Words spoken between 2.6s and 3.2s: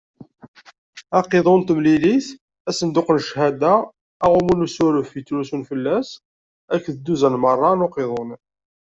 asenduq n